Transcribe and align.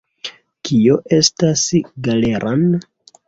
Kio 0.69 0.95
estas 1.17 1.65
Galeran? 2.09 2.65